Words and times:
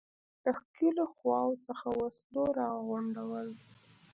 د 0.43 0.45
ښکېلو 0.59 1.03
خواوو 1.15 1.61
څخه 1.67 1.87
وسلو 1.99 2.43
را 2.59 2.69
غونډول. 2.87 3.47